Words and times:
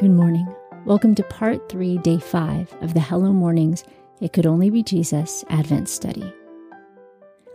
Good 0.00 0.12
morning. 0.12 0.48
Welcome 0.86 1.14
to 1.16 1.22
part 1.22 1.68
three, 1.68 1.98
day 1.98 2.16
five 2.16 2.74
of 2.80 2.94
the 2.94 3.00
Hello 3.00 3.34
Mornings 3.34 3.84
It 4.22 4.32
Could 4.32 4.46
Only 4.46 4.70
Be 4.70 4.82
Jesus 4.82 5.44
Advent 5.50 5.90
Study. 5.90 6.32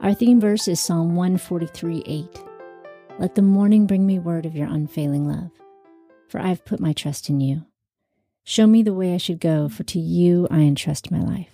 Our 0.00 0.14
theme 0.14 0.40
verse 0.40 0.68
is 0.68 0.78
Psalm 0.78 1.16
143 1.16 2.04
8. 2.06 2.44
Let 3.18 3.34
the 3.34 3.42
morning 3.42 3.88
bring 3.88 4.06
me 4.06 4.20
word 4.20 4.46
of 4.46 4.54
your 4.54 4.68
unfailing 4.68 5.26
love, 5.26 5.50
for 6.28 6.40
I 6.40 6.46
have 6.46 6.64
put 6.64 6.78
my 6.78 6.92
trust 6.92 7.28
in 7.28 7.40
you. 7.40 7.66
Show 8.44 8.68
me 8.68 8.84
the 8.84 8.94
way 8.94 9.14
I 9.14 9.18
should 9.18 9.40
go, 9.40 9.68
for 9.68 9.82
to 9.82 9.98
you 9.98 10.46
I 10.48 10.60
entrust 10.60 11.10
my 11.10 11.20
life. 11.20 11.50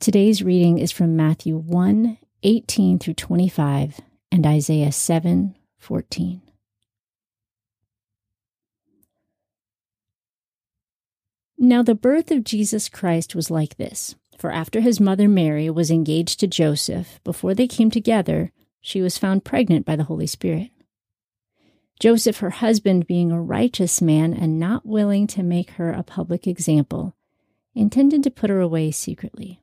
Today's 0.00 0.42
reading 0.42 0.78
is 0.78 0.92
from 0.92 1.14
Matthew 1.14 1.58
1 1.58 2.16
18 2.42 2.98
through 3.00 3.12
25 3.12 4.00
and 4.32 4.46
Isaiah 4.46 4.92
7 4.92 5.54
14. 5.76 6.45
Now, 11.58 11.82
the 11.82 11.94
birth 11.94 12.30
of 12.30 12.44
Jesus 12.44 12.88
Christ 12.88 13.34
was 13.34 13.50
like 13.50 13.76
this. 13.76 14.14
For 14.36 14.52
after 14.52 14.80
his 14.80 15.00
mother 15.00 15.28
Mary 15.28 15.70
was 15.70 15.90
engaged 15.90 16.40
to 16.40 16.46
Joseph, 16.46 17.18
before 17.24 17.54
they 17.54 17.66
came 17.66 17.90
together, 17.90 18.52
she 18.82 19.00
was 19.00 19.16
found 19.16 19.44
pregnant 19.44 19.86
by 19.86 19.96
the 19.96 20.04
Holy 20.04 20.26
Spirit. 20.26 20.70
Joseph, 21.98 22.38
her 22.38 22.50
husband, 22.50 23.06
being 23.06 23.32
a 23.32 23.40
righteous 23.40 24.02
man 24.02 24.34
and 24.34 24.60
not 24.60 24.84
willing 24.84 25.26
to 25.28 25.42
make 25.42 25.70
her 25.70 25.90
a 25.90 26.02
public 26.02 26.46
example, 26.46 27.16
intended 27.74 28.22
to 28.22 28.30
put 28.30 28.50
her 28.50 28.60
away 28.60 28.90
secretly. 28.90 29.62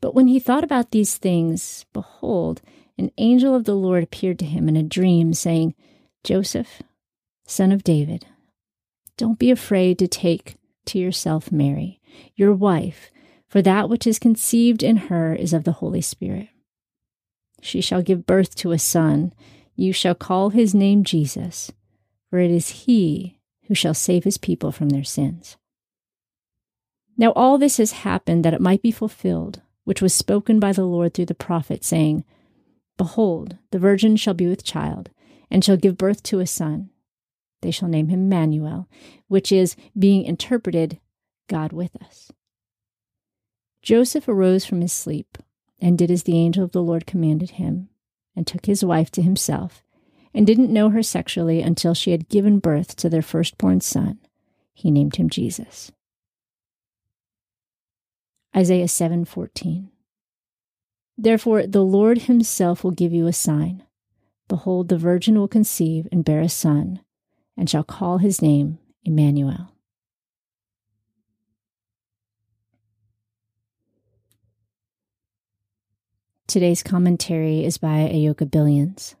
But 0.00 0.14
when 0.14 0.28
he 0.28 0.38
thought 0.38 0.62
about 0.62 0.92
these 0.92 1.18
things, 1.18 1.86
behold, 1.92 2.62
an 2.96 3.10
angel 3.18 3.54
of 3.54 3.64
the 3.64 3.74
Lord 3.74 4.04
appeared 4.04 4.38
to 4.38 4.44
him 4.44 4.68
in 4.68 4.76
a 4.76 4.84
dream, 4.84 5.34
saying, 5.34 5.74
Joseph, 6.22 6.82
son 7.46 7.72
of 7.72 7.82
David, 7.82 8.26
don't 9.16 9.40
be 9.40 9.50
afraid 9.50 9.98
to 9.98 10.06
take 10.06 10.56
to 10.88 10.98
yourself 10.98 11.52
Mary, 11.52 12.00
your 12.34 12.54
wife, 12.54 13.10
for 13.46 13.62
that 13.62 13.88
which 13.88 14.06
is 14.06 14.18
conceived 14.18 14.82
in 14.82 14.96
her 14.96 15.34
is 15.34 15.52
of 15.52 15.64
the 15.64 15.72
Holy 15.72 16.00
Spirit. 16.00 16.48
She 17.60 17.80
shall 17.80 18.02
give 18.02 18.26
birth 18.26 18.54
to 18.56 18.72
a 18.72 18.78
son. 18.78 19.32
You 19.74 19.92
shall 19.92 20.14
call 20.14 20.50
his 20.50 20.74
name 20.74 21.04
Jesus, 21.04 21.70
for 22.28 22.38
it 22.38 22.50
is 22.50 22.84
he 22.84 23.38
who 23.66 23.74
shall 23.74 23.94
save 23.94 24.24
his 24.24 24.38
people 24.38 24.72
from 24.72 24.90
their 24.90 25.04
sins. 25.04 25.56
Now 27.16 27.32
all 27.32 27.58
this 27.58 27.78
has 27.78 27.92
happened 27.92 28.44
that 28.44 28.54
it 28.54 28.60
might 28.60 28.82
be 28.82 28.90
fulfilled, 28.90 29.62
which 29.84 30.02
was 30.02 30.14
spoken 30.14 30.60
by 30.60 30.72
the 30.72 30.84
Lord 30.84 31.14
through 31.14 31.26
the 31.26 31.34
prophet, 31.34 31.84
saying, 31.84 32.24
Behold, 32.96 33.56
the 33.70 33.78
virgin 33.78 34.16
shall 34.16 34.34
be 34.34 34.46
with 34.46 34.64
child, 34.64 35.10
and 35.50 35.64
shall 35.64 35.76
give 35.76 35.96
birth 35.96 36.22
to 36.24 36.40
a 36.40 36.46
son 36.46 36.90
they 37.60 37.70
shall 37.70 37.88
name 37.88 38.08
him 38.08 38.28
Manuel, 38.28 38.88
which 39.26 39.50
is, 39.52 39.76
being 39.98 40.24
interpreted, 40.24 41.00
God 41.48 41.72
with 41.72 41.96
us. 42.02 42.30
Joseph 43.82 44.28
arose 44.28 44.64
from 44.64 44.80
his 44.80 44.92
sleep 44.92 45.38
and 45.80 45.96
did 45.96 46.10
as 46.10 46.24
the 46.24 46.36
angel 46.36 46.64
of 46.64 46.72
the 46.72 46.82
Lord 46.82 47.06
commanded 47.06 47.50
him, 47.50 47.88
and 48.34 48.46
took 48.46 48.66
his 48.66 48.84
wife 48.84 49.10
to 49.12 49.22
himself, 49.22 49.82
and 50.34 50.46
didn't 50.46 50.72
know 50.72 50.90
her 50.90 51.02
sexually 51.02 51.60
until 51.60 51.94
she 51.94 52.10
had 52.10 52.28
given 52.28 52.58
birth 52.58 52.96
to 52.96 53.08
their 53.08 53.22
firstborn 53.22 53.80
son. 53.80 54.18
He 54.72 54.90
named 54.90 55.16
him 55.16 55.30
Jesus. 55.30 55.92
Isaiah 58.56 58.88
7:14 58.88 59.90
Therefore 61.16 61.66
the 61.66 61.84
Lord 61.84 62.22
himself 62.22 62.82
will 62.82 62.90
give 62.90 63.12
you 63.12 63.26
a 63.26 63.32
sign. 63.32 63.84
Behold, 64.48 64.88
the 64.88 64.98
virgin 64.98 65.38
will 65.38 65.48
conceive 65.48 66.08
and 66.10 66.24
bear 66.24 66.40
a 66.40 66.48
son 66.48 67.00
and 67.58 67.68
shall 67.68 67.82
call 67.82 68.18
his 68.18 68.40
name 68.40 68.78
Emmanuel. 69.04 69.74
Today's 76.46 76.82
commentary 76.82 77.64
is 77.64 77.76
by 77.76 78.08
Ayoka 78.10 78.50
Billions. 78.50 79.16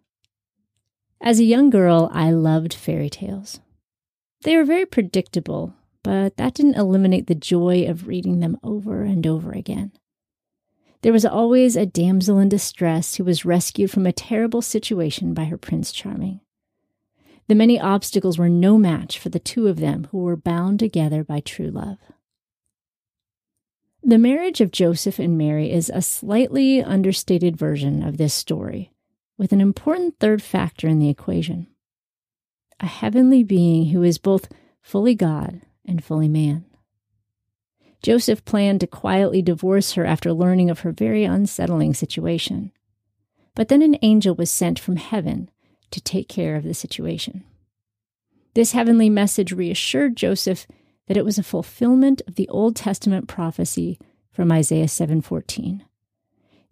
As 1.20 1.40
a 1.40 1.44
young 1.44 1.68
girl, 1.68 2.08
I 2.14 2.30
loved 2.30 2.72
fairy 2.72 3.10
tales. 3.10 3.60
They 4.44 4.56
were 4.56 4.64
very 4.64 4.86
predictable, 4.86 5.74
but 6.02 6.36
that 6.36 6.54
didn't 6.54 6.76
eliminate 6.76 7.26
the 7.26 7.34
joy 7.34 7.86
of 7.86 8.06
reading 8.06 8.38
them 8.38 8.56
over 8.62 9.02
and 9.02 9.26
over 9.26 9.50
again. 9.50 9.92
There 11.02 11.12
was 11.12 11.26
always 11.26 11.76
a 11.76 11.86
damsel 11.86 12.38
in 12.38 12.48
distress 12.48 13.16
who 13.16 13.24
was 13.24 13.44
rescued 13.44 13.90
from 13.90 14.06
a 14.06 14.12
terrible 14.12 14.62
situation 14.62 15.34
by 15.34 15.44
her 15.46 15.58
Prince 15.58 15.92
Charming. 15.92 16.40
The 17.48 17.54
many 17.54 17.80
obstacles 17.80 18.38
were 18.38 18.50
no 18.50 18.76
match 18.76 19.18
for 19.18 19.30
the 19.30 19.38
two 19.38 19.68
of 19.68 19.80
them 19.80 20.08
who 20.10 20.18
were 20.18 20.36
bound 20.36 20.78
together 20.78 21.24
by 21.24 21.40
true 21.40 21.70
love. 21.70 21.98
The 24.02 24.18
marriage 24.18 24.60
of 24.60 24.70
Joseph 24.70 25.18
and 25.18 25.36
Mary 25.36 25.72
is 25.72 25.90
a 25.90 26.02
slightly 26.02 26.82
understated 26.82 27.56
version 27.56 28.02
of 28.02 28.18
this 28.18 28.34
story, 28.34 28.92
with 29.38 29.52
an 29.52 29.62
important 29.62 30.18
third 30.20 30.42
factor 30.42 30.86
in 30.88 30.98
the 30.98 31.08
equation 31.08 31.66
a 32.80 32.86
heavenly 32.86 33.42
being 33.42 33.86
who 33.86 34.04
is 34.04 34.18
both 34.18 34.48
fully 34.80 35.14
God 35.14 35.62
and 35.84 36.04
fully 36.04 36.28
man. 36.28 36.64
Joseph 38.02 38.44
planned 38.44 38.80
to 38.80 38.86
quietly 38.86 39.42
divorce 39.42 39.94
her 39.94 40.04
after 40.04 40.32
learning 40.32 40.70
of 40.70 40.80
her 40.80 40.92
very 40.92 41.24
unsettling 41.24 41.92
situation. 41.92 42.70
But 43.56 43.66
then 43.66 43.82
an 43.82 43.98
angel 44.00 44.36
was 44.36 44.48
sent 44.48 44.78
from 44.78 44.94
heaven 44.94 45.50
to 45.90 46.00
take 46.00 46.28
care 46.28 46.56
of 46.56 46.64
the 46.64 46.74
situation. 46.74 47.44
This 48.54 48.72
heavenly 48.72 49.08
message 49.08 49.52
reassured 49.52 50.16
Joseph 50.16 50.66
that 51.06 51.16
it 51.16 51.24
was 51.24 51.38
a 51.38 51.42
fulfillment 51.42 52.22
of 52.26 52.34
the 52.34 52.48
Old 52.48 52.76
Testament 52.76 53.28
prophecy 53.28 53.98
from 54.32 54.52
Isaiah 54.52 54.88
7:14. 54.88 55.82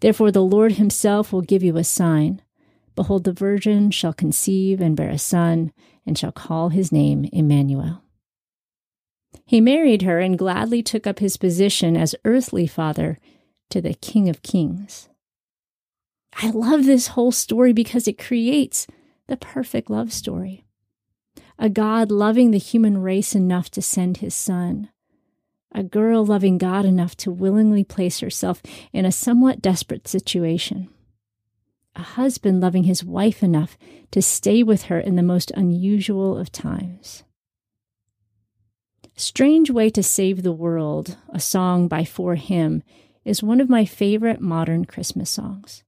Therefore 0.00 0.30
the 0.30 0.42
Lord 0.42 0.72
himself 0.72 1.32
will 1.32 1.42
give 1.42 1.62
you 1.62 1.76
a 1.76 1.84
sign. 1.84 2.42
Behold 2.94 3.24
the 3.24 3.32
virgin 3.32 3.90
shall 3.90 4.12
conceive 4.12 4.80
and 4.80 4.96
bear 4.96 5.10
a 5.10 5.18
son 5.18 5.72
and 6.04 6.18
shall 6.18 6.32
call 6.32 6.68
his 6.68 6.92
name 6.92 7.28
Emmanuel. 7.32 8.02
He 9.44 9.60
married 9.60 10.02
her 10.02 10.18
and 10.18 10.38
gladly 10.38 10.82
took 10.82 11.06
up 11.06 11.18
his 11.18 11.36
position 11.36 11.96
as 11.96 12.14
earthly 12.24 12.66
father 12.66 13.18
to 13.70 13.80
the 13.80 13.94
King 13.94 14.28
of 14.28 14.42
Kings. 14.42 15.08
I 16.42 16.50
love 16.50 16.84
this 16.84 17.08
whole 17.08 17.32
story 17.32 17.72
because 17.72 18.06
it 18.06 18.18
creates 18.18 18.86
the 19.28 19.36
perfect 19.36 19.90
love 19.90 20.12
story. 20.12 20.64
A 21.58 21.68
God 21.68 22.10
loving 22.10 22.50
the 22.50 22.58
human 22.58 22.98
race 22.98 23.34
enough 23.34 23.70
to 23.70 23.82
send 23.82 24.18
his 24.18 24.34
son. 24.34 24.90
A 25.72 25.82
girl 25.82 26.24
loving 26.24 26.58
God 26.58 26.84
enough 26.84 27.16
to 27.18 27.30
willingly 27.30 27.84
place 27.84 28.20
herself 28.20 28.62
in 28.92 29.04
a 29.04 29.12
somewhat 29.12 29.62
desperate 29.62 30.06
situation. 30.06 30.88
A 31.94 32.02
husband 32.02 32.60
loving 32.60 32.84
his 32.84 33.02
wife 33.02 33.42
enough 33.42 33.78
to 34.10 34.20
stay 34.20 34.62
with 34.62 34.84
her 34.84 35.00
in 35.00 35.16
the 35.16 35.22
most 35.22 35.50
unusual 35.52 36.36
of 36.36 36.52
times. 36.52 37.24
Strange 39.16 39.70
Way 39.70 39.88
to 39.90 40.02
Save 40.02 40.42
the 40.42 40.52
World, 40.52 41.16
a 41.30 41.40
song 41.40 41.88
by 41.88 42.02
4Him, 42.02 42.82
is 43.24 43.42
one 43.42 43.62
of 43.62 43.70
my 43.70 43.86
favorite 43.86 44.42
modern 44.42 44.84
Christmas 44.84 45.30
songs. 45.30 45.84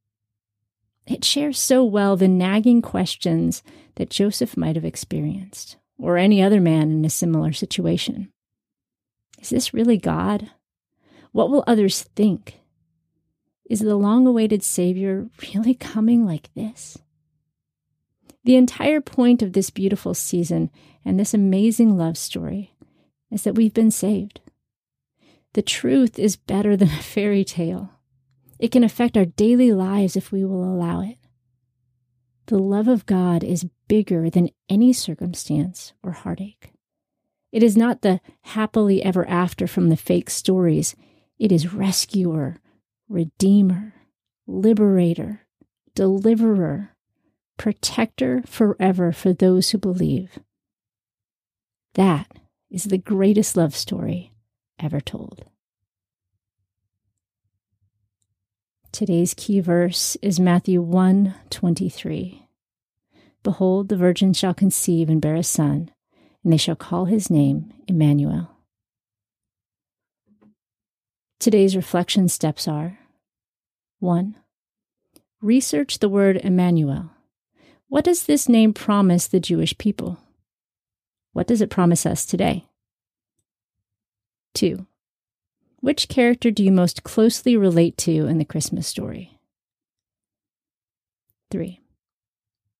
It 1.09 1.25
shares 1.25 1.59
so 1.59 1.85
well 1.85 2.17
the 2.17 2.29
nagging 2.29 2.83
questions 2.83 3.63
that 3.95 4.11
Joseph 4.11 4.57
might 4.57 4.77
have 4.77 4.85
experienced, 4.85 5.77
or 5.99 6.19
any 6.19 6.43
other 6.43 6.61
man 6.61 6.91
in 6.91 7.05
a 7.05 7.11
similar 7.11 7.53
situation. 7.53 8.31
Is 9.41 9.49
this 9.49 9.73
really 9.73 9.97
God? 9.97 10.51
What 11.33 11.51
will 11.51 11.65
others 11.67 12.03
think? 12.15 12.61
Is 13.71 13.81
the 13.81 13.97
long 13.97 14.27
awaited 14.27 14.63
Savior 14.63 15.29
really 15.55 15.75
coming 15.75 16.27
like 16.27 16.53
this? 16.55 16.99
The 18.44 18.56
entire 18.56 19.00
point 19.00 19.43
of 19.43 19.53
this 19.55 19.71
beautiful 19.71 20.15
season 20.15 20.71
and 21.05 21.19
this 21.19 21.35
amazing 21.35 21.97
love 21.97 22.19
story 22.19 22.75
is 23.31 23.44
that 23.44 23.55
we've 23.55 23.75
been 23.75 23.91
saved. 23.91 24.41
The 25.55 25.62
truth 25.62 26.19
is 26.19 26.37
better 26.37 26.77
than 26.77 26.88
a 26.88 27.03
fairy 27.03 27.44
tale. 27.44 27.91
It 28.58 28.72
can 28.72 28.82
affect 28.82 29.16
our 29.16 29.25
daily 29.25 29.72
lives 29.72 30.16
if 30.16 30.32
we 30.32 30.44
will 30.44 30.64
allow 30.64 31.00
it. 31.00 31.19
The 32.46 32.58
love 32.58 32.88
of 32.88 33.06
God 33.06 33.44
is 33.44 33.69
bigger 33.88 34.31
than 34.31 34.50
any 34.69 34.93
circumstance 34.93 35.93
or 36.02 36.12
heartache. 36.12 36.72
It 37.52 37.62
is 37.62 37.76
not 37.76 38.02
the 38.02 38.20
happily 38.43 39.02
ever 39.02 39.26
after 39.28 39.66
from 39.66 39.88
the 39.88 39.96
fake 39.96 40.31
stories. 40.31 40.96
It 41.38 41.52
is 41.52 41.72
rescuer, 41.72 42.58
redeemer, 43.08 43.94
liberator, 44.46 45.46
deliverer, 45.94 46.96
protector 47.56 48.43
forever 48.46 49.12
for 49.12 49.32
those 49.32 49.70
who 49.70 49.78
believe. 49.78 50.38
That 51.94 52.26
is 52.70 52.84
the 52.84 52.99
greatest 52.99 53.56
love 53.56 53.75
story 53.75 54.32
ever 54.78 55.00
told. 55.00 55.44
Today's 58.90 59.35
key 59.35 59.61
verse 59.61 60.17
is 60.23 60.40
Matthew 60.40 60.81
1 60.81 61.35
23. 61.50 62.49
Behold, 63.43 63.88
the 63.88 63.96
virgin 63.96 64.32
shall 64.32 64.55
conceive 64.55 65.08
and 65.11 65.20
bear 65.20 65.35
a 65.35 65.43
son, 65.43 65.90
and 66.43 66.52
they 66.52 66.56
shall 66.56 66.75
call 66.75 67.05
his 67.05 67.31
name 67.31 67.73
Emmanuel. 67.87 68.50
Today's 71.38 71.76
reflection 71.76 72.29
steps 72.29 72.67
are 72.67 72.99
1. 74.00 74.35
Research 75.43 75.99
the 75.99 76.08
word 76.08 76.38
Emmanuel. 76.38 77.11
What 77.88 78.05
does 78.05 78.25
this 78.25 78.49
name 78.49 78.73
promise 78.73 79.26
the 79.26 79.38
Jewish 79.38 79.76
people? 79.76 80.19
What 81.34 81.46
does 81.46 81.61
it 81.61 81.70
promise 81.70 82.06
us 82.06 82.25
today? 82.25 82.64
2. 84.55 84.87
Which 85.81 86.09
character 86.09 86.51
do 86.51 86.65
you 86.65 86.73
most 86.73 87.05
closely 87.05 87.57
relate 87.57 87.97
to 87.99 88.27
in 88.27 88.39
the 88.39 88.45
Christmas 88.45 88.87
story? 88.87 89.39
3. 91.51 91.81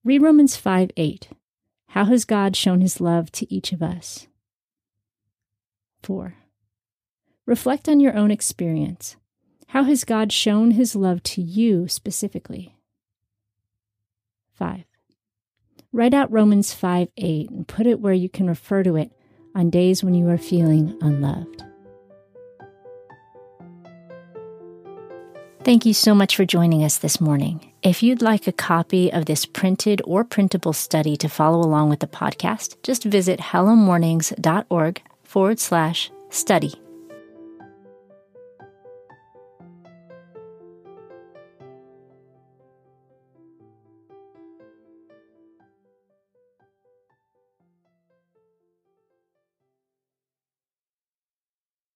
Read 0.05 0.23
Romans 0.23 0.56
5 0.56 0.91
8. 0.97 1.29
How 1.91 2.06
has 2.06 2.25
God 2.25 2.56
shown 2.56 2.81
his 2.81 3.00
love 3.00 3.31
to 3.33 3.53
each 3.53 3.73
of 3.73 3.83
us? 3.83 4.27
4. 6.03 6.35
Reflect 7.47 7.89
on 7.89 8.00
your 8.00 8.17
own 8.17 8.31
experience. 8.31 9.17
How 9.69 9.85
has 9.85 10.05
God 10.05 10.33
shown 10.33 10.73
his 10.73 10.97
love 10.97 11.23
to 11.25 11.43
you 11.43 11.89
specifically? 11.89 12.75
5. 14.55 14.85
Write 15.93 16.15
out 16.15 16.33
Romans 16.33 16.75
5 16.75 17.09
8 17.17 17.50
and 17.50 17.69
put 17.69 17.87
it 17.87 18.00
where 18.00 18.12
you 18.12 18.29
can 18.29 18.49
refer 18.49 18.83
to 18.83 18.97
it 18.97 19.12
on 19.55 19.71
days 19.71 20.03
when 20.03 20.15
you 20.15 20.29
are 20.29 20.39
feeling 20.39 20.99
unloved. 21.00 21.68
Thank 25.69 25.85
you 25.85 25.93
so 25.93 26.15
much 26.15 26.35
for 26.35 26.47
joining 26.47 26.82
us 26.82 26.97
this 26.97 27.20
morning. 27.20 27.75
If 27.82 28.03
you'd 28.03 28.23
like 28.23 28.47
a 28.47 28.53
copy 28.53 29.12
of 29.12 29.26
this 29.26 29.44
printed 29.44 30.00
or 30.06 30.25
printable 30.25 30.73
study 30.73 31.15
to 31.19 31.29
follow 31.29 31.61
along 31.61 31.91
with 31.91 32.00
the 32.00 32.06
podcast, 32.06 32.82
just 32.82 33.05
visit 33.05 33.38
hellomornings.org 33.38 35.03
forward 35.25 35.61
slash 35.61 36.11
study. 36.31 36.73